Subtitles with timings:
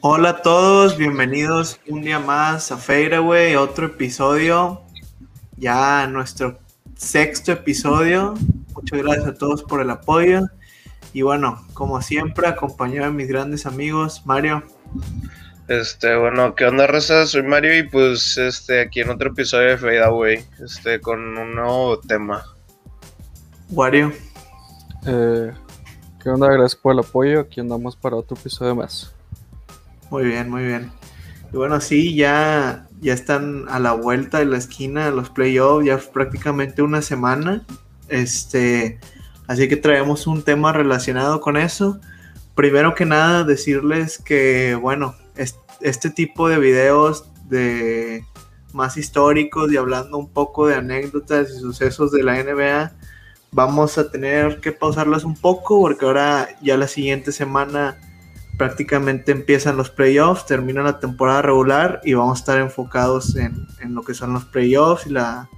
[0.00, 4.82] Hola a todos, bienvenidos un día más a Fadeaway, otro episodio,
[5.56, 6.60] ya nuestro
[6.96, 8.34] sexto episodio.
[8.74, 10.42] Muchas gracias a todos por el apoyo.
[11.12, 14.62] Y bueno, como siempre, acompañado de mis grandes amigos, Mario.
[15.66, 17.26] Este, bueno, ¿qué onda, Rosa?
[17.26, 21.98] Soy Mario y pues este, aquí en otro episodio de Fadeaway, este, con un nuevo
[21.98, 22.44] tema.
[23.70, 24.12] Wario.
[25.06, 25.52] Eh,
[26.22, 26.46] ¿Qué onda?
[26.52, 27.40] Gracias por el apoyo.
[27.40, 29.17] Aquí andamos para otro episodio más.
[30.10, 30.90] Muy bien, muy bien.
[31.52, 35.98] Y bueno, sí, ya, ya están a la vuelta de la esquina los playoffs, ya
[35.98, 37.64] prácticamente una semana.
[38.08, 38.98] Este,
[39.46, 42.00] así que traemos un tema relacionado con eso.
[42.54, 45.14] Primero que nada, decirles que, bueno,
[45.80, 48.24] este tipo de videos de
[48.72, 52.92] más históricos y hablando un poco de anécdotas y sucesos de la NBA,
[53.52, 57.96] vamos a tener que pausarlas un poco porque ahora ya la siguiente semana
[58.58, 64.02] prácticamente empiezan los playoffs, termina la temporada regular y vamos a estar enfocados en, lo
[64.02, 65.48] que son los playoffs y la,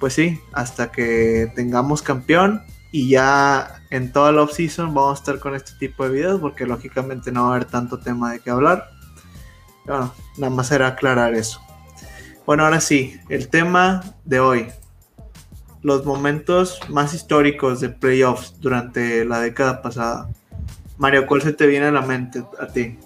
[0.00, 5.38] pues sí, hasta que tengamos campeón y ya en toda la offseason vamos a estar
[5.38, 8.50] con este tipo de videos porque lógicamente no va a haber tanto tema de qué
[8.50, 8.88] hablar.
[9.84, 11.60] Bueno, nada más era aclarar eso.
[12.46, 14.68] Bueno, ahora sí, el tema de hoy.
[15.82, 20.30] Los momentos más históricos de playoffs durante la década pasada.
[20.98, 22.98] Mario, ¿cuál se te viene a la mente a ti?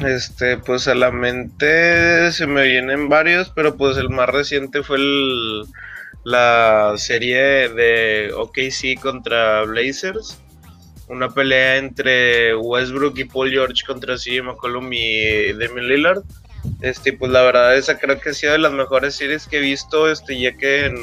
[0.00, 4.96] Este, pues a la mente se me vienen varios, pero pues el más reciente fue
[4.96, 5.62] el,
[6.24, 10.40] la serie de OKC contra Blazers.
[11.08, 16.22] Una pelea entre Westbrook y Paul George contra CJ McCollum y Damian Lillard.
[16.80, 19.60] Este, pues la verdad esa creo que ha sido de las mejores series que he
[19.60, 20.96] visto, este, ya que en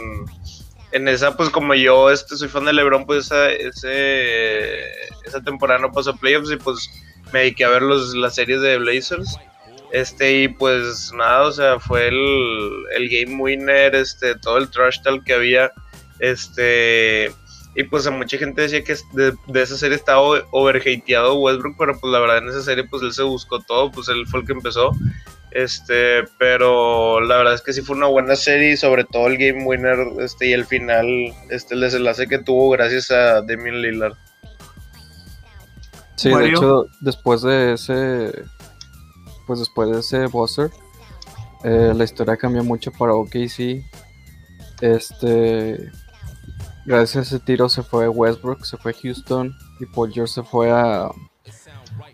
[0.91, 5.91] en esa, pues como yo este, soy fan de LeBron, pues esa, esa temporada no
[5.91, 6.89] pasó playoffs y pues
[7.31, 9.37] me dediqué a ver los, las series de Blazers.
[9.91, 15.01] Este, y pues nada, o sea, fue el, el game winner, este, todo el trash
[15.03, 15.71] tal que había.
[16.19, 17.31] Este,
[17.75, 21.99] y pues a mucha gente decía que de, de esa serie estaba overhateado Westbrook, pero
[21.99, 24.45] pues la verdad en esa serie pues él se buscó todo, pues él fue el
[24.45, 24.91] que empezó.
[25.51, 29.65] Este, pero la verdad es que sí fue una buena serie, sobre todo el game
[29.65, 31.07] winner, este, y el final,
[31.49, 34.13] este, el desenlace que tuvo gracias a Damian Lillard.
[36.15, 38.43] Sí, de hecho, después de ese,
[39.47, 40.69] pues después de ese buzzer,
[41.63, 43.83] eh, la historia cambió mucho para OKC.
[44.81, 45.91] Este,
[46.85, 50.71] gracias a ese tiro se fue Westbrook, se fue Houston y Paul George se fue
[50.71, 51.09] a,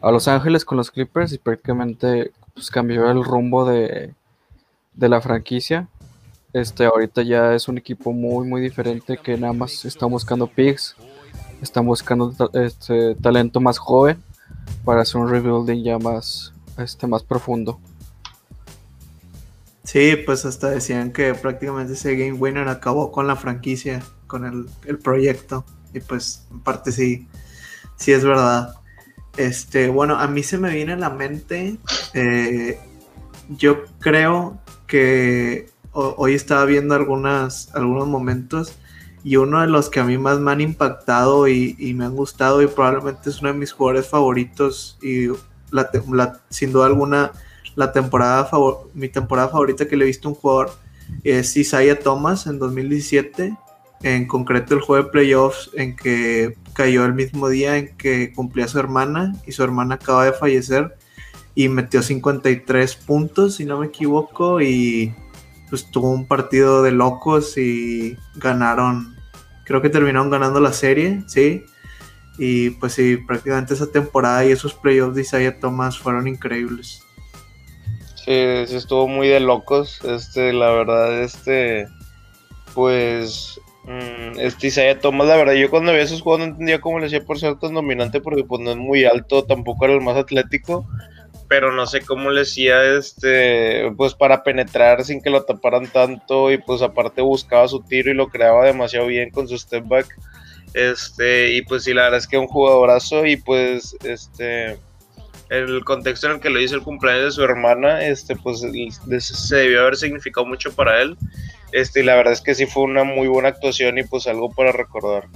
[0.01, 4.15] a Los Ángeles con los Clippers y prácticamente pues cambió el rumbo de,
[4.97, 5.87] la franquicia.
[6.53, 10.95] Este, ahorita ya es un equipo muy, muy diferente que nada más están buscando picks,
[11.61, 14.23] están buscando este, talento más joven
[14.85, 17.77] para hacer un rebuilding ya más, este, más profundo.
[19.83, 24.65] Sí, pues hasta decían que prácticamente ese Game Winner acabó con la franquicia, con el,
[24.85, 25.65] el proyecto.
[25.93, 27.27] Y pues en parte sí,
[27.97, 28.75] sí es verdad.
[29.37, 31.77] Este, bueno, a mí se me viene a la mente,
[32.13, 32.79] eh,
[33.49, 34.57] yo creo
[34.87, 38.73] que hoy estaba viendo algunas, algunos momentos
[39.23, 42.61] y uno de los que a mí más me han impactado y, me han gustado
[42.61, 45.27] y probablemente es uno de mis jugadores favoritos y
[46.49, 47.31] sin duda alguna
[47.75, 48.49] la temporada
[48.93, 50.71] mi temporada favorita que le he visto a un jugador
[51.23, 53.57] es Isaiah Thomas en 2017
[54.03, 58.67] en concreto el juego de playoffs en que cayó el mismo día en que cumplía
[58.67, 60.97] su hermana y su hermana acaba de fallecer
[61.55, 65.15] y metió 53 puntos, si no me equivoco, y
[65.69, 69.15] pues tuvo un partido de locos y ganaron,
[69.63, 71.63] creo que terminaron ganando la serie, sí.
[72.37, 77.01] Y pues sí, prácticamente esa temporada y esos playoffs de Isaiah Thomas fueron increíbles.
[78.15, 81.87] Sí, sí estuvo muy de locos, este, la verdad, este,
[82.73, 86.99] pues Mm, este Isaiah Thomas, la verdad, yo cuando veía esos juegos no entendía cómo
[86.99, 90.01] le hacía por ser tan dominante, porque pues no es muy alto, tampoco era el
[90.01, 90.87] más atlético,
[91.47, 96.51] pero no sé cómo le hacía este, pues para penetrar sin que lo taparan tanto,
[96.51, 100.07] y pues aparte buscaba su tiro y lo creaba demasiado bien con su step back.
[100.73, 104.77] Este, y pues sí, la verdad es que un jugadorazo, y pues este
[105.49, 108.61] el contexto en el que lo hizo el cumpleaños de su hermana, este, pues
[109.19, 111.15] se debió haber significado mucho para él.
[111.71, 114.49] Este, y la verdad es que sí fue una muy buena actuación y pues algo
[114.49, 115.27] para recordar.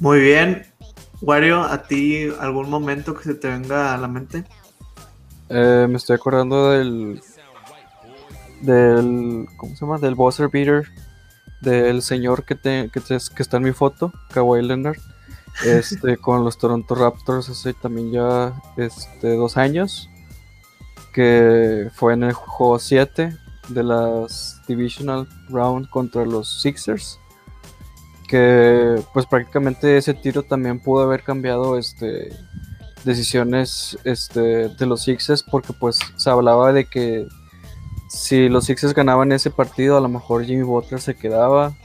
[0.00, 0.66] Muy bien.
[1.20, 4.44] Wario, ¿a ti algún momento que se te venga a la mente?
[5.48, 7.20] Eh, me estoy acordando del.
[8.60, 9.46] del.
[9.56, 9.98] ¿Cómo se llama?
[9.98, 10.88] Del buzzer beater.
[11.60, 13.00] Del señor que, te, que,
[13.42, 14.98] está en mi foto, Kawhi Leonard.
[15.64, 20.08] este, con los Toronto Raptors hace también ya este, dos años,
[21.18, 23.36] que fue en el juego 7
[23.70, 27.18] de las Divisional Round contra los Sixers,
[28.28, 32.28] que pues prácticamente ese tiro también pudo haber cambiado este,
[33.04, 37.26] decisiones este, de los Sixers porque pues se hablaba de que
[38.08, 41.76] si los Sixers ganaban ese partido a lo mejor Jimmy Butler se quedaba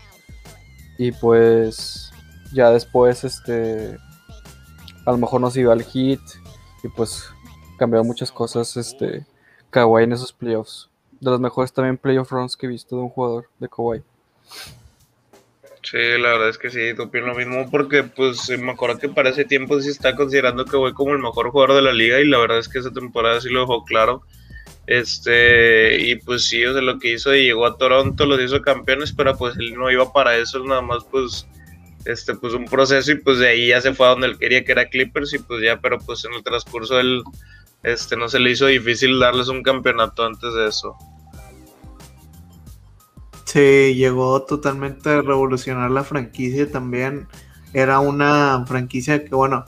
[1.00, 2.12] y pues
[2.53, 3.97] ya después este
[5.07, 6.21] a lo mejor nos iba al hit
[6.83, 7.24] y pues
[7.78, 9.25] cambió muchas cosas este
[9.70, 10.90] Kawhi en esos playoffs.
[11.20, 14.02] De los mejores también playoff runs que he visto de un jugador de Kawhi.
[15.84, 19.30] Sí, la verdad es que sí, opino lo mismo porque pues me acuerdo que para
[19.30, 22.28] ese tiempo sí está considerando que voy como el mejor jugador de la liga y
[22.28, 24.24] la verdad es que esa temporada sí lo dejó claro.
[24.88, 28.62] Este, y pues sí, o sea, lo que hizo y llegó a Toronto, los hizo
[28.62, 31.48] campeones, pero pues él no iba para eso, nada más pues
[32.06, 34.66] este pues un proceso y pues de ahí ya se fue a donde él quería
[34.66, 37.24] que era Clippers y pues ya, pero pues en el transcurso él
[37.83, 40.97] este no se le hizo difícil darles un campeonato antes de eso.
[43.45, 47.27] Sí, llegó totalmente a revolucionar la franquicia también.
[47.74, 49.65] Era una franquicia que, bueno,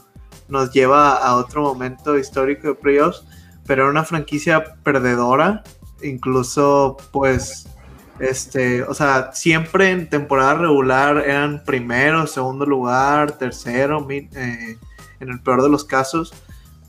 [0.47, 3.23] nos lleva a otro momento histórico de playoffs,
[3.67, 5.63] pero era una franquicia perdedora.
[6.01, 7.67] Incluso, pues,
[8.19, 14.77] este, o sea, siempre en temporada regular eran primero, segundo lugar, tercero, eh,
[15.19, 16.33] en el peor de los casos.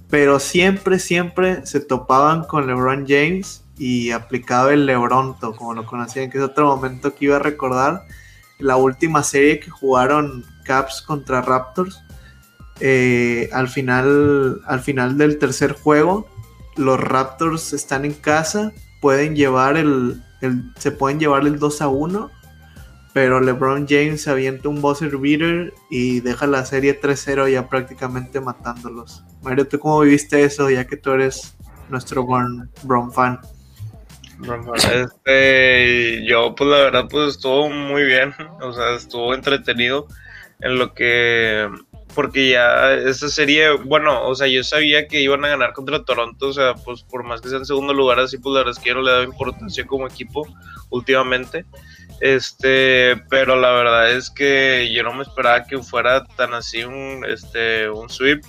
[0.08, 6.31] Pero siempre, siempre se topaban con LeBron James y aplicaba el Lebronto, como lo conocían,
[6.31, 8.05] que es otro momento que iba a recordar.
[8.58, 12.03] La última serie que jugaron Caps contra Raptors.
[12.81, 16.29] Eh, al, final, al final del tercer juego,
[16.76, 20.23] los Raptors están en casa, pueden llevar el,
[20.79, 22.31] se pueden llevar el 2 a 1,
[23.17, 29.25] pero LeBron James avienta un buzzer beater y deja la serie 3-0 ya prácticamente matándolos.
[29.41, 31.57] Mario, ¿tú cómo viviste eso ya que tú eres
[31.89, 33.41] nuestro Bron fan?
[34.93, 40.09] Este, yo pues la verdad pues estuvo muy bien, o sea, estuvo entretenido
[40.61, 41.71] en lo que,
[42.15, 46.49] porque ya esta serie, bueno, o sea, yo sabía que iban a ganar contra Toronto,
[46.49, 48.79] o sea, pues por más que sea en segundo lugar, así pues la verdad es
[48.79, 50.47] que yo no le daba importancia como equipo
[50.91, 51.65] últimamente,
[52.21, 57.25] este, pero la verdad es que yo no me esperaba que fuera tan así un,
[57.29, 58.43] este, un sweep,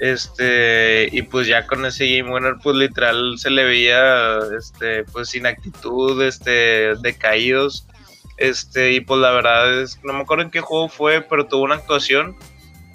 [0.00, 5.30] este, y pues ya con ese game winner, pues literal se le veía, este, pues
[5.30, 7.86] sin actitud, este, decaídos.
[8.36, 11.62] Este, y pues la verdad es, no me acuerdo en qué juego fue, pero tuvo
[11.62, 12.36] una actuación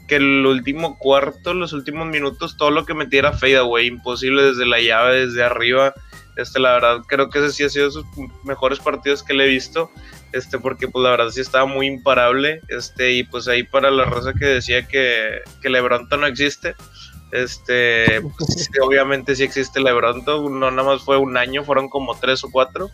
[0.08, 4.82] que el último cuarto, los últimos minutos, todo lo que metiera fadeaway, imposible desde la
[4.82, 5.94] llave, desde arriba.
[6.40, 8.06] Este, la verdad, creo que ese sí ha sido de sus
[8.44, 9.92] mejores partidos que le he visto.
[10.32, 12.62] Este, porque pues la verdad sí estaba muy imparable.
[12.68, 16.76] Este, y pues ahí para la raza que decía que, que Lebronto no existe.
[17.32, 22.44] Este, pues, obviamente sí existe Lebronto, no nada más fue un año, fueron como tres
[22.44, 22.90] o cuatro.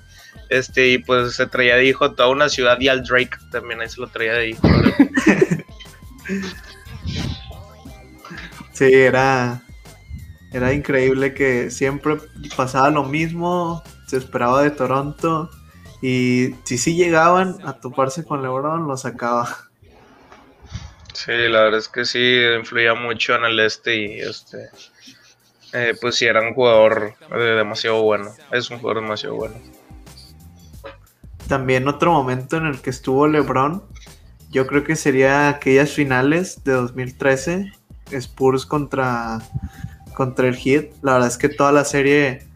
[0.50, 3.90] Este, y pues se traía de hijo toda una ciudad y al Drake también ahí
[3.90, 4.68] se lo traía de hijo.
[8.74, 9.65] sí, era,
[10.56, 12.16] era increíble que siempre
[12.56, 15.50] pasaba lo mismo, se esperaba de Toronto
[16.02, 19.50] y si sí llegaban a toparse con LeBron, lo sacaba.
[21.14, 24.70] Sí, la verdad es que sí, influía mucho en el este y este,
[25.74, 29.56] eh, pues sí, era un jugador eh, demasiado bueno, es un jugador demasiado bueno.
[31.50, 33.84] También otro momento en el que estuvo LeBron,
[34.52, 37.74] yo creo que sería aquellas finales de 2013,
[38.12, 39.42] Spurs contra,
[40.16, 40.86] contra el Heat.
[41.04, 42.48] La verdad es que toda la serie,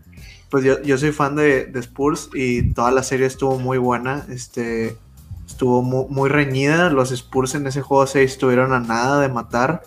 [0.49, 4.25] pues yo, yo soy fan de, Spurs y toda la serie estuvo muy buena.
[4.29, 4.97] Este,
[5.45, 6.89] estuvo muy, reñida.
[6.89, 9.83] Los Spurs en ese juego se estuvieron a nada de matar.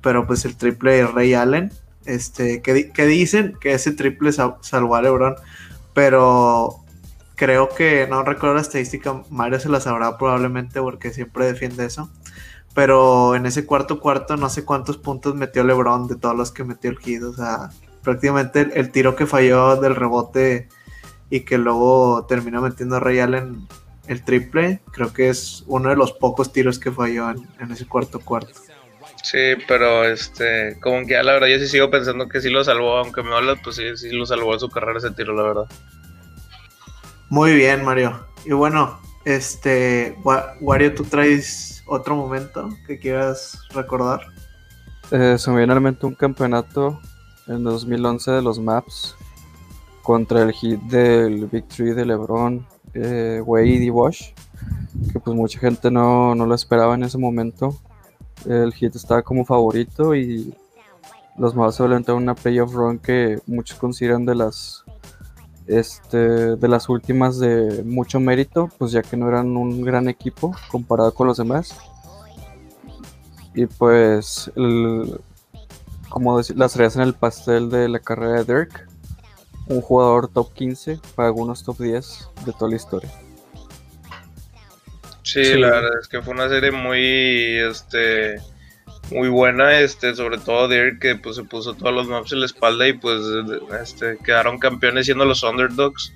[0.00, 1.72] Pero pues el triple de Ray Allen.
[2.04, 5.36] Este, que, dicen que ese triple salvó a LeBron.
[5.94, 6.82] Pero
[7.36, 9.22] creo que no recuerdo la estadística.
[9.30, 12.10] Mario se la sabrá probablemente porque siempre defiende eso.
[12.74, 16.64] Pero en ese cuarto cuarto no sé cuántos puntos metió LeBron de todos los que
[16.64, 17.22] metió el Heat.
[17.22, 17.70] O sea,
[18.02, 20.68] prácticamente el, el tiro que falló del rebote
[21.28, 23.66] y que luego terminó metiendo a Ray Allen
[24.06, 28.20] el triple, creo que es uno de los pocos tiros que falló en, ese cuarto
[28.20, 28.52] cuarto.
[29.22, 32.64] Sí, pero este, como que ya la verdad yo sí sigo pensando que sí lo
[32.64, 35.42] salvó, aunque me hablas, pues sí, sí lo salvó en su carrera ese tiro, la
[35.42, 35.66] verdad.
[37.28, 38.26] Muy bien, Mario.
[38.44, 40.16] Y bueno, este,
[40.60, 44.22] Wario, ¿tú traes otro momento que quieras recordar?
[45.10, 46.98] Eh, se me viene a un campeonato
[47.46, 49.14] en 2011 de los Maps
[50.02, 54.32] contra el hit del Big Tree de LeBron, eh, Wade y Wash,
[55.12, 57.78] que pues mucha gente no, lo esperaba en ese momento.
[58.46, 60.54] el Heat estaba como favorito y
[61.36, 64.84] los Mavs se una playoff run que muchos consideran de las
[65.66, 70.54] este, de las últimas de mucho mérito, pues ya que no eran un gran equipo
[70.68, 71.76] comparado con los demás.
[73.54, 74.50] Y pues,
[76.08, 78.88] como decir, las tareas en el pastel de la carrera de Dirk,
[79.66, 83.10] un jugador top 15 para algunos top 10 de toda la historia.
[85.22, 88.36] Sí, la verdad es que fue una serie muy, este,
[89.12, 92.46] muy buena, este, sobre todo Dirk que pues se puso todos los maps en la
[92.46, 93.20] espalda y pues
[93.80, 96.12] este, quedaron campeones siendo los underdogs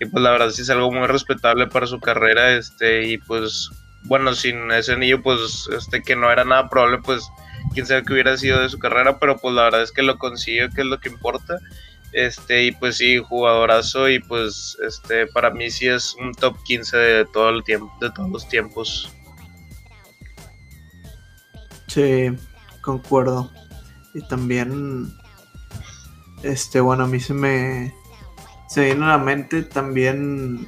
[0.00, 3.70] y pues la verdad sí es algo muy respetable para su carrera, este, y pues
[4.04, 7.28] bueno, sin ese anillo pues este que no era nada probable pues
[7.74, 10.18] quién sabe qué hubiera sido de su carrera, pero pues la verdad es que lo
[10.18, 11.58] consiguió, que es lo que importa.
[12.12, 16.96] Este, y pues sí, jugadorazo y pues este para mí sí es un top 15
[16.96, 19.12] de todo el tiempo, de todos los tiempos.
[21.96, 22.28] Sí,
[22.82, 23.50] concuerdo.
[24.12, 25.14] Y también,
[26.42, 27.94] este, bueno, a mí se me,
[28.68, 30.66] se viene a la mente también,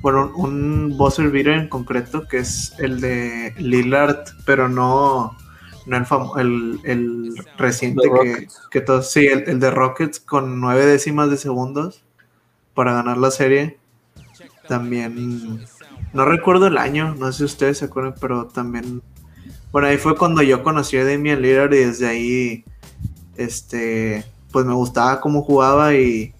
[0.00, 5.36] bueno, un buzzer beater en concreto que es el de Lillard, pero no,
[5.84, 11.28] no el, el, reciente que, que todos, sí, el, el de Rockets con nueve décimas
[11.28, 12.02] de segundos
[12.72, 13.76] para ganar la serie.
[14.66, 15.66] También,
[16.14, 19.02] no recuerdo el año, no sé si ustedes se acuerdan, pero también
[19.74, 22.64] bueno, ahí fue cuando yo conocí a Damian Lillard y desde ahí,
[23.36, 26.32] este, pues me gustaba cómo jugaba y,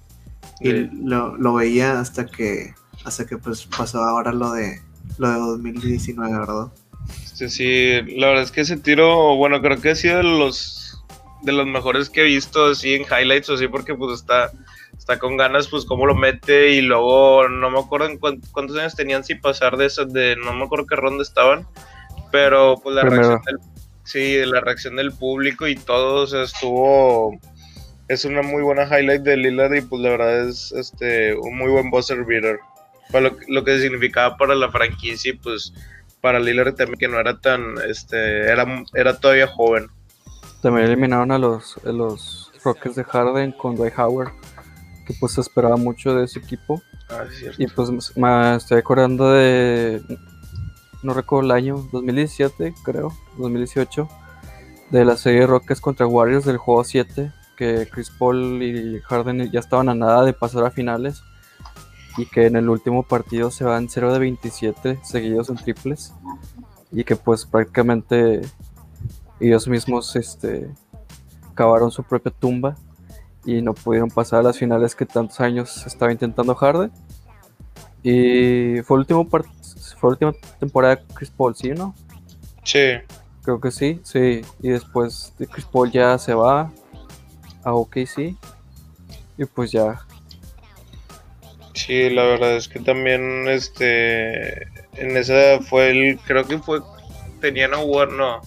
[0.61, 2.75] lo, veía hasta que,
[3.05, 4.81] hasta que pues pasó ahora lo de,
[5.19, 6.73] lo de 2019, ¿verdad?
[7.25, 11.03] Sí, sí, la verdad es que ese tiro, bueno, creo que ha sido de los,
[11.43, 14.53] de los mejores que he visto así en highlights o así, porque pues está,
[14.97, 18.95] está con ganas, pues cómo lo mete y luego no me acuerdo en cuántos años
[18.95, 21.67] tenían sin pasar de eso, de no me acuerdo qué ronda estaban
[22.35, 23.59] pero pues la reacción del,
[24.03, 27.39] sí, la reacción del público y todo, o estuvo
[28.09, 31.71] es una muy buena highlight de Lillard y pues la verdad es este un muy
[31.71, 32.59] buen buzzer beater.
[33.13, 35.73] Para lo, que significaba para la franquicia y pues
[36.21, 39.87] para Lillard también que no era tan este era, era todavía joven.
[40.61, 44.33] También eliminaron a los, a los Rockets de Harden con Dwight Howard,
[45.07, 46.83] que pues se esperaba mucho de ese equipo.
[47.11, 47.27] Ah,
[47.59, 50.03] y pues me estoy acordando de
[51.05, 54.09] no recuerdo el año, 2017 creo, 2018,
[54.91, 59.61] de la serie Rockets contra Warriors del juego 7, que Chris Paul y Harden ya
[59.61, 61.23] estaban a nada de pasar a finales
[62.17, 66.15] y que en el último partido se van 0 de 27 seguidos en triples
[66.91, 68.41] y que pues prácticamente
[69.41, 70.71] ellos mismos este,
[71.55, 72.77] cavaron su propia tumba
[73.45, 76.91] y no pudieron pasar a las finales que tantos años estaba intentando Harden.
[78.03, 79.55] Y fue el último partido
[80.05, 81.95] fue la última temporada de Chris Paul, ¿sí o no?
[82.63, 82.93] Sí.
[83.43, 84.43] Creo que sí, sí.
[84.63, 86.71] Y después de Chris Paul ya se va
[87.63, 88.37] a OKC.
[89.39, 90.03] Y pues ya.
[91.73, 96.81] Sí, la verdad es que también este en esa fue el creo que fue
[97.41, 98.43] tenían a War no.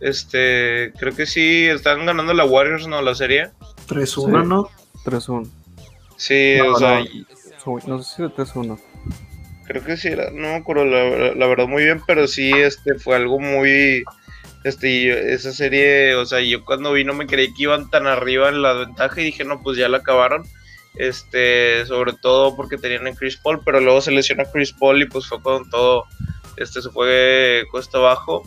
[0.00, 3.00] Este, creo que sí están ganando la Warriors, ¿no?
[3.02, 3.50] La serie.
[3.86, 4.68] 3-1, ¿no?
[5.04, 5.48] 3-1.
[6.16, 7.04] Sí, o sea,
[7.86, 8.78] no sé si de 3-1
[9.72, 13.16] creo que sí era, no me acuerdo la, verdad muy bien, pero sí este fue
[13.16, 14.04] algo muy
[14.64, 18.50] este esa serie, o sea, yo cuando vi no me creí que iban tan arriba
[18.50, 20.44] en la ventaja y dije, "No, pues ya la acabaron."
[20.96, 25.06] Este, sobre todo porque tenían a Chris Paul, pero luego se lesionó Chris Paul y
[25.06, 26.04] pues fue con todo
[26.58, 28.42] este se fue cuesta abajo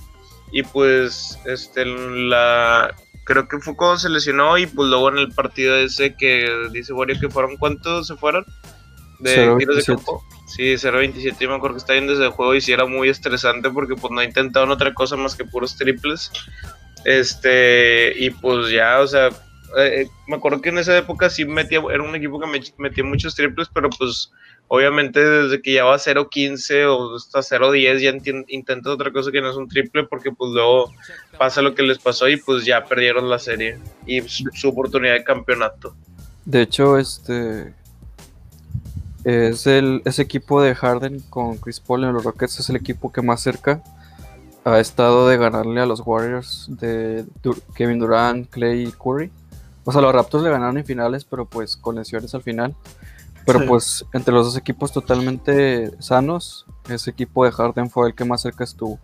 [0.52, 5.32] y pues este la creo que fue cuando se lesionó y pues luego en el
[5.32, 8.46] partido ese que dice Wario que fueron cuántos se fueron
[9.20, 12.54] de tiros de campo Sí, 0.27 yo me acuerdo que está bien desde el juego
[12.54, 16.32] y sí era muy estresante porque pues no intentaron otra cosa más que puros triples.
[17.04, 19.30] Este, y pues ya, o sea,
[19.78, 23.04] eh, me acuerdo que en esa época sí metía, era un equipo que me metía
[23.04, 24.32] muchos triples, pero pues
[24.68, 29.50] obviamente desde que ya va 0.15 o hasta 0.10 ya intentas otra cosa que no
[29.50, 30.92] es un triple porque pues luego
[31.38, 35.24] pasa lo que les pasó y pues ya perdieron la serie y su oportunidad de
[35.24, 35.96] campeonato.
[36.46, 37.74] De hecho, este
[39.26, 43.12] es el, ese equipo de Harden con Chris Paul en los Rockets es el equipo
[43.12, 43.82] que más cerca
[44.64, 47.26] ha estado de ganarle a los Warriors de
[47.76, 49.32] Kevin Durant, Clay y Curry.
[49.84, 52.76] O sea, los Raptors le ganaron en finales, pero pues con lesiones al final.
[53.46, 58.26] Pero pues entre los dos equipos totalmente sanos, ese equipo de Harden fue el que
[58.26, 59.00] más cerca estuvo.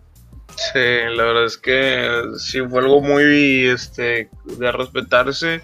[0.56, 0.80] Sí,
[1.14, 5.62] la verdad es que sí fue algo muy este de respetarse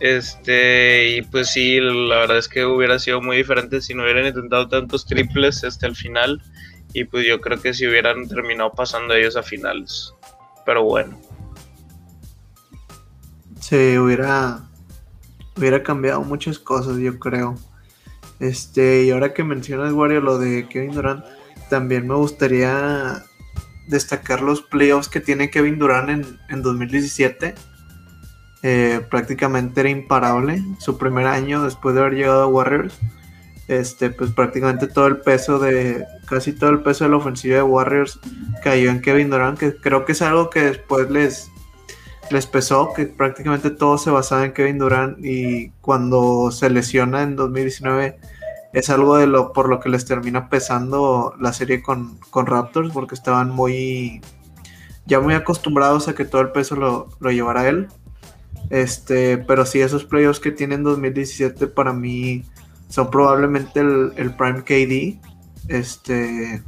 [0.00, 4.26] este, y pues sí, la verdad es que hubiera sido muy diferente si no hubieran
[4.26, 6.42] intentado tantos triples hasta el final.
[6.92, 10.14] Y pues yo creo que si hubieran terminado pasando ellos a finales.
[10.64, 11.20] pero bueno.
[13.60, 14.68] Sí, hubiera,
[15.56, 17.56] hubiera cambiado muchas cosas, yo creo.
[18.38, 21.24] Este, y ahora que mencionas, Wario, lo de Kevin Durant,
[21.70, 23.24] también me gustaría
[23.88, 27.54] destacar los playoffs que tiene Kevin Durant en, en 2017.
[28.68, 30.60] Eh, prácticamente era imparable.
[30.80, 32.98] Su primer año después de haber llegado a Warriors.
[33.68, 36.04] Este, pues prácticamente todo el peso de.
[36.28, 38.18] casi todo el peso de la ofensiva de Warriors
[38.64, 39.56] cayó en Kevin Durant.
[39.56, 41.48] Que creo que es algo que después les,
[42.32, 42.92] les pesó.
[42.92, 45.24] Que prácticamente todo se basaba en Kevin Durant.
[45.24, 48.18] Y cuando se lesiona en 2019
[48.72, 53.14] es algo de lo por lo que les termina pesando la serie con, Raptors, porque
[53.14, 54.20] estaban muy
[55.06, 57.86] ya muy acostumbrados a que todo el peso lo, lo llevara él.
[58.70, 62.44] Este, pero sí, esos playoffs que tienen 2017 para mí
[62.88, 65.18] son probablemente el, el, Prime KD.
[65.68, 66.62] Este,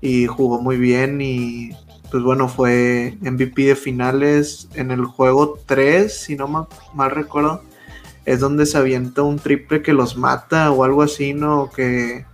[0.00, 1.70] y jugó muy bien y
[2.10, 7.62] pues bueno, fue MVP de finales en el juego 3, si no mal, mal recuerdo
[8.24, 11.70] es donde se avienta un triple que los mata o algo así, ¿no?
[11.70, 12.24] Que,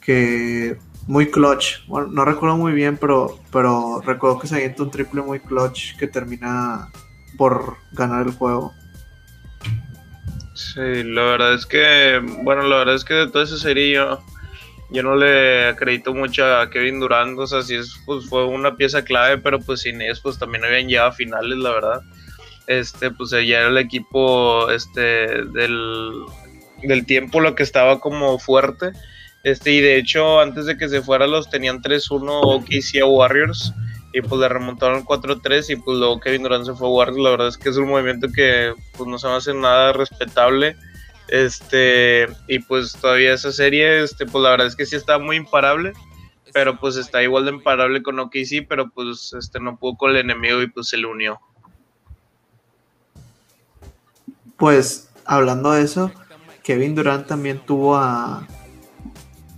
[0.00, 1.86] que muy clutch.
[1.86, 5.96] Bueno, no recuerdo muy bien, pero, pero recuerdo que se avienta un triple muy clutch
[5.96, 6.88] que termina
[7.36, 8.74] por ganar el juego.
[10.54, 15.02] Sí, la verdad es que, bueno, la verdad es que de toda esa serie yo,
[15.02, 19.04] no le acredito mucho a Kevin Durant, o sea, sí es, pues, fue una pieza
[19.04, 22.02] clave, pero pues sin eso, pues también habían llegado a finales, la verdad
[22.66, 26.10] este, pues ya era el equipo este, del,
[26.82, 28.92] del tiempo lo que estaba como fuerte.
[29.42, 33.74] Este, y de hecho, antes de que se fuera, los tenían 3-1 OKC Warriors.
[34.14, 37.18] Y pues le remontaron 4-3 y pues luego Kevin Durant se fue a Warriors.
[37.18, 40.76] La verdad es que es un movimiento que pues no se me hace nada respetable.
[41.28, 45.36] Este, y pues todavía esa serie, este, pues la verdad es que sí está muy
[45.36, 45.92] imparable.
[46.52, 50.18] Pero pues está igual de imparable con OKC, pero pues este no pudo con el
[50.18, 51.40] enemigo y pues se le unió.
[54.56, 56.12] Pues hablando de eso,
[56.62, 58.46] Kevin Durant también tuvo a,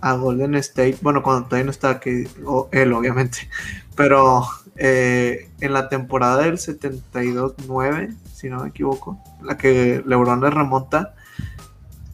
[0.01, 2.23] a Golden State, bueno, cuando todavía no estaba aquí,
[2.71, 3.49] él obviamente,
[3.97, 10.51] pero eh, en la temporada del 72-9, si no me equivoco, la que LeBron le
[10.51, 11.15] remonta.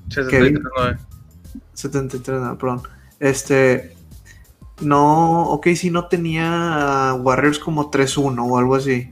[0.07, 0.97] 73-9.
[1.73, 2.81] 73, perdón.
[3.19, 3.95] Este,
[4.79, 9.09] no, ok, si no tenía Warriors como 3-1 o algo así.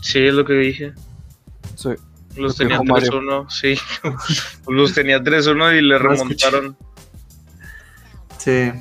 [0.00, 0.92] Sí, es lo que dije.
[1.76, 1.90] Sí.
[2.36, 3.78] Luz tenía 3-1, sí.
[4.68, 6.76] Luz tenía 3-1 y le remontaron.
[8.38, 8.72] Sí.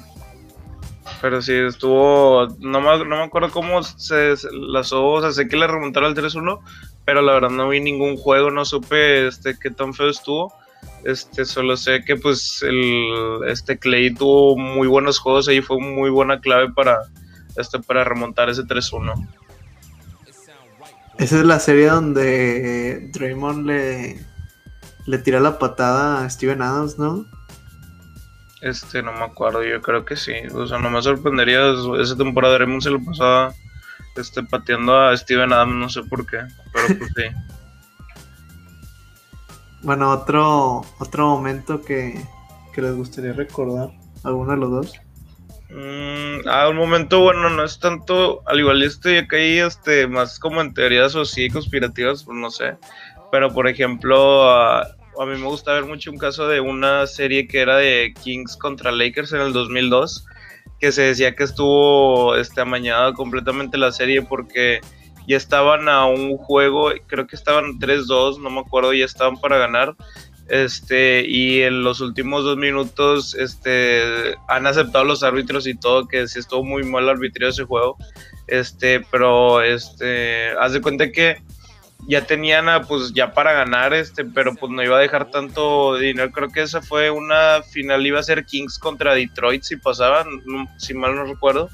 [1.22, 2.48] Pero sí, estuvo.
[2.60, 6.16] No me, no me acuerdo cómo se, las O sea, sé que le remontaron al
[6.16, 6.60] 3-1,
[7.06, 10.54] pero la verdad no vi ningún juego, no supe este qué tan feo estuvo.
[11.04, 16.10] Este, solo sé que pues el este Clay tuvo muy buenos juegos y fue muy
[16.10, 17.00] buena clave para
[17.56, 19.28] este para remontar ese 3-1.
[21.20, 24.26] Esa es la serie donde Draymond le,
[25.06, 27.26] le tira la patada a Steven Adams, ¿no?
[28.62, 30.34] Este, no me acuerdo, yo creo que sí.
[30.54, 31.62] O sea, no me sorprendería.
[32.00, 33.54] Esa temporada Draymond se lo pasaba
[34.16, 36.40] este, pateando a Steven Adams, no sé por qué,
[36.74, 37.24] pero pues sí.
[39.82, 42.22] bueno, otro, otro momento que,
[42.74, 43.92] que les gustaría recordar,
[44.24, 44.94] alguno de los dos.
[45.70, 50.60] Mm, a un momento, bueno, no es tanto, al igual estoy acá este, más como
[50.60, 52.76] en teorías o sí conspirativas, pues no sé.
[53.32, 54.84] Pero por ejemplo,
[55.20, 58.58] a, mí me gusta ver mucho un caso de una serie que era de Kings
[58.58, 60.26] contra Lakers en el 2002,
[60.80, 64.82] que se decía que estuvo este, amañada completamente la serie porque
[65.28, 69.58] ya estaban a un juego, creo que estaban 3-2, no me acuerdo, ya estaban para
[69.58, 69.96] ganar
[70.52, 76.28] este, y en los últimos dos minutos este, han aceptado los árbitros y todo, que
[76.28, 77.96] sí estuvo muy mal de ese juego.
[78.48, 81.42] Este, pero este, haz de cuenta que
[82.08, 86.32] ya tenían pues ya para ganar, este, pero pues no iba a dejar tanto dinero.
[86.32, 90.28] Creo que esa fue una final, iba a ser Kings contra Detroit si pasaban,
[90.78, 91.70] si mal no recuerdo.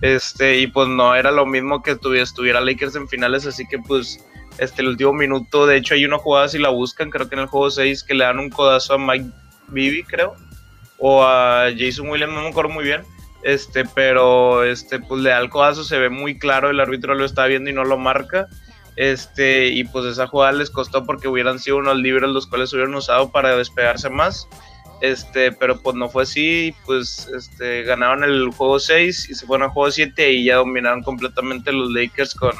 [0.00, 3.78] Este, y pues no era lo mismo que estuviera, estuviera Lakers en finales, así que
[3.78, 4.24] pues
[4.58, 5.66] este, el último minuto.
[5.66, 8.14] De hecho, hay una jugada, si la buscan, creo que en el juego 6, que
[8.14, 9.30] le dan un codazo a Mike
[9.68, 10.34] Bibby, creo,
[10.98, 13.02] o a Jason Williams, no me acuerdo muy bien.
[13.42, 17.24] Este, pero este, pues le da el codazo, se ve muy claro, el árbitro lo
[17.24, 18.48] está viendo y no lo marca.
[19.00, 22.94] Este, y pues esa jugada les costó porque hubieran sido unos libres los cuales hubieran
[22.94, 24.46] usado para despegarse más.
[25.00, 29.68] Este, pero pues no fue así, pues este, ganaron el juego 6 y se fueron
[29.68, 32.52] al juego 7 y ya dominaron completamente los Lakers con,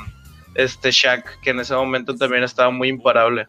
[0.54, 3.48] este Shaq, que en ese momento también estaba muy imparable.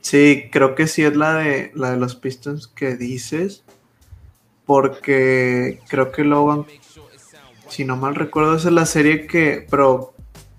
[0.00, 3.64] Sí, creo que sí es la de la de los Pistons que dices.
[4.64, 6.66] Porque creo que Logan.
[7.68, 10.11] si no mal recuerdo, esa es la serie que, pero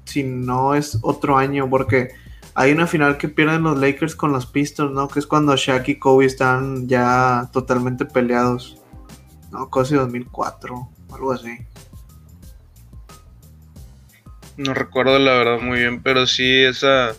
[0.05, 2.09] si no es otro año, porque
[2.55, 5.07] hay una final que pierden los Lakers con los Pistons, ¿no?
[5.07, 8.77] Que es cuando Shaq y Kobe están ya totalmente peleados.
[9.51, 11.57] No, casi 2004, algo así.
[14.57, 17.13] No recuerdo la verdad muy bien, pero sí esa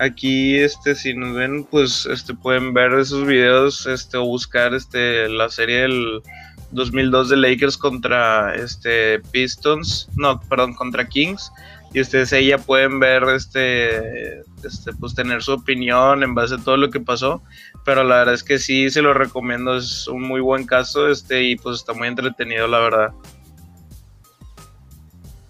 [0.00, 5.28] aquí este si nos ven pues este pueden ver esos videos este o buscar este
[5.28, 6.22] la serie del
[6.70, 11.50] 2002 de Lakers contra este Pistons, no, perdón, contra Kings
[11.92, 16.58] y ustedes ahí ya pueden ver este este pues tener su opinión en base a
[16.58, 17.42] todo lo que pasó,
[17.84, 21.42] pero la verdad es que sí se lo recomiendo, es un muy buen caso este
[21.44, 23.10] y pues está muy entretenido la verdad.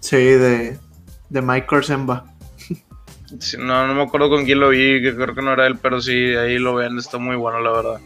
[0.01, 0.79] Sí, de
[1.29, 1.67] de Mike
[3.59, 6.01] no, no me acuerdo con quién lo vi, que creo que no era él, pero
[6.01, 8.01] sí, ahí lo ven, está muy bueno, la verdad.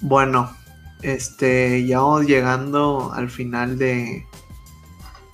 [0.00, 0.56] Bueno,
[1.02, 4.26] este, ya vamos llegando al final de,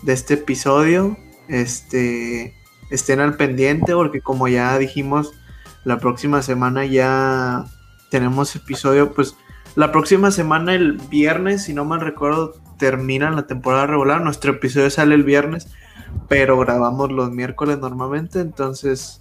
[0.03, 1.17] de este episodio.
[1.49, 2.55] Este,
[2.91, 5.33] estén al pendiente porque como ya dijimos,
[5.85, 7.67] la próxima semana ya
[8.11, 9.37] tenemos episodio, pues
[9.77, 14.23] la próxima semana el viernes, si no mal recuerdo, termina la temporada regular.
[14.23, 15.69] Nuestro episodio sale el viernes,
[16.29, 18.41] pero grabamos los miércoles normalmente.
[18.41, 19.21] Entonces,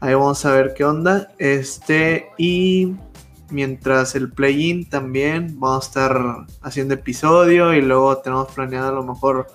[0.00, 1.28] ahí vamos a ver qué onda.
[1.38, 2.94] Este, y
[3.52, 7.74] mientras el play-in también vamos a estar haciendo episodio.
[7.74, 9.46] Y luego tenemos planeado a lo mejor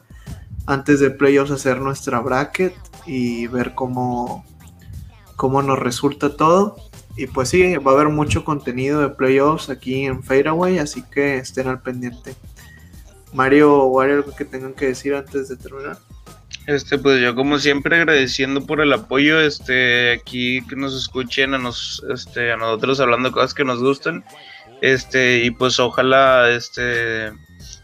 [0.66, 2.74] antes de playoffs hacer nuestra bracket
[3.06, 4.46] y ver cómo,
[5.36, 6.78] cómo nos resulta todo.
[7.16, 11.38] Y pues sí, va a haber mucho contenido de playoffs aquí en Fadeaway, así que
[11.38, 12.36] estén al pendiente.
[13.34, 15.98] Mario o algo que tengan que decir antes de terminar.
[16.68, 21.58] Este, pues yo como siempre agradeciendo por el apoyo, este, aquí que nos escuchen a
[21.58, 24.26] nos, este, a nosotros hablando cosas que nos gustan,
[24.82, 27.32] este, y pues ojalá, este,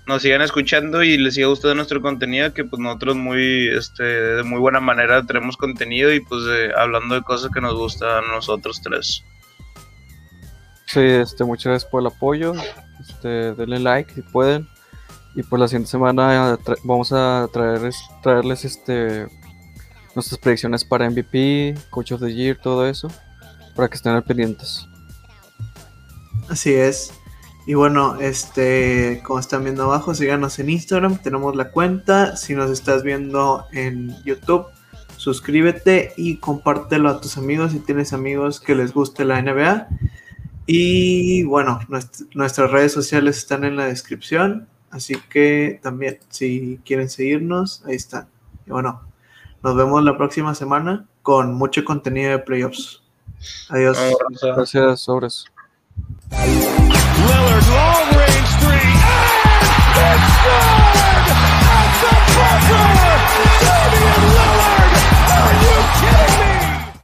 [0.06, 4.44] nos sigan escuchando y les siga gustando nuestro contenido, que pues nosotros muy, este, de
[4.44, 6.44] muy buena manera tenemos contenido y pues
[6.76, 9.24] hablando de cosas que nos gustan a nosotros tres.
[10.88, 12.54] Sí, este, muchas gracias por el apoyo,
[13.00, 14.68] este, denle like si pueden,
[15.36, 17.92] y pues la siguiente semana vamos a traer,
[18.22, 19.28] traerles este
[20.16, 23.08] nuestras predicciones para MVP, Coach of the Year, todo eso,
[23.76, 24.88] para que estén al pendientes.
[26.50, 27.14] Así es.
[27.66, 32.36] Y bueno, este, como están viendo abajo, síganos en Instagram, tenemos la cuenta.
[32.36, 34.66] Si nos estás viendo en YouTube,
[35.18, 39.88] suscríbete y compártelo a tus amigos si tienes amigos que les guste la NBA.
[40.66, 41.80] Y bueno,
[42.34, 44.68] nuestras redes sociales están en la descripción.
[44.94, 48.28] Así que también, si quieren seguirnos, ahí está.
[48.68, 49.02] Y bueno,
[49.64, 53.02] nos vemos la próxima semana con mucho contenido de playoffs.
[53.70, 53.98] Adiós.
[54.40, 55.46] Gracias, sobres.